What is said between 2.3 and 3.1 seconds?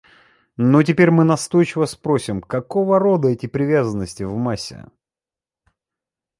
какого